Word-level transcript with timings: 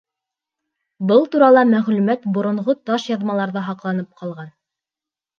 Был 1.09 1.19
турала 1.33 1.61
мәғлүмәт 1.73 2.25
боронғо 2.37 2.75
таш 2.91 3.05
яҙмаларҙа 3.11 3.63
һаҡланып 3.67 4.17
ҡалған... 4.23 4.49